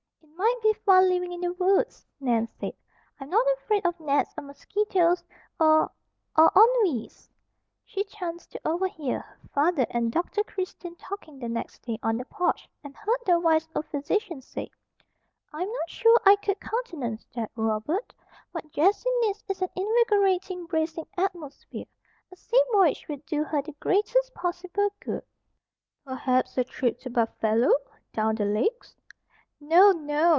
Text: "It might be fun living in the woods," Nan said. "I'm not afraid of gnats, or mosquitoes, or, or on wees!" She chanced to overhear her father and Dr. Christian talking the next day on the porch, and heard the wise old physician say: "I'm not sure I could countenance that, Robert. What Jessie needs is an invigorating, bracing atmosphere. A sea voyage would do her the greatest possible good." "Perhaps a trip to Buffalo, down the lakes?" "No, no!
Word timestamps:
"It 0.23 0.45
might 0.51 0.61
be 0.63 0.73
fun 0.73 1.07
living 1.07 1.31
in 1.33 1.41
the 1.41 1.53
woods," 1.53 2.05
Nan 2.19 2.47
said. 2.59 2.73
"I'm 3.19 3.29
not 3.29 3.45
afraid 3.57 3.85
of 3.85 3.99
gnats, 3.99 4.33
or 4.35 4.43
mosquitoes, 4.43 5.23
or, 5.59 5.83
or 6.35 6.57
on 6.57 6.67
wees!" 6.81 7.29
She 7.85 8.03
chanced 8.05 8.51
to 8.51 8.61
overhear 8.65 9.19
her 9.19 9.37
father 9.53 9.85
and 9.91 10.11
Dr. 10.11 10.43
Christian 10.43 10.95
talking 10.95 11.37
the 11.37 11.47
next 11.47 11.83
day 11.83 11.99
on 12.01 12.17
the 12.17 12.25
porch, 12.25 12.67
and 12.83 12.95
heard 12.95 13.19
the 13.25 13.39
wise 13.39 13.67
old 13.75 13.85
physician 13.85 14.41
say: 14.41 14.71
"I'm 15.53 15.71
not 15.71 15.89
sure 15.91 16.19
I 16.25 16.35
could 16.37 16.59
countenance 16.59 17.23
that, 17.35 17.51
Robert. 17.55 18.11
What 18.51 18.71
Jessie 18.71 19.09
needs 19.21 19.43
is 19.47 19.61
an 19.61 19.69
invigorating, 19.75 20.65
bracing 20.65 21.05
atmosphere. 21.17 21.85
A 22.31 22.35
sea 22.35 22.61
voyage 22.73 23.07
would 23.07 23.23
do 23.27 23.43
her 23.43 23.61
the 23.61 23.73
greatest 23.73 24.33
possible 24.33 24.89
good." 24.99 25.23
"Perhaps 26.03 26.57
a 26.57 26.63
trip 26.63 26.99
to 27.01 27.11
Buffalo, 27.11 27.71
down 28.11 28.33
the 28.35 28.45
lakes?" 28.45 28.95
"No, 29.59 29.91
no! 29.91 30.29